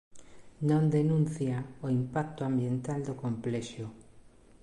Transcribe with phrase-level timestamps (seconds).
[0.69, 3.85] Non denuncia o impacto ambiental do complexo.